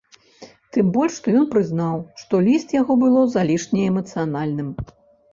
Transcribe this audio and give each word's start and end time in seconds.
Тым 0.75 0.85
больш 0.93 1.17
што 1.17 1.33
ён 1.41 1.43
прызнаў, 1.55 1.99
што 2.21 2.39
ліст 2.47 2.73
яго 2.75 2.93
было 3.03 3.19
залішне 3.35 3.83
эмацыянальным. 3.91 4.73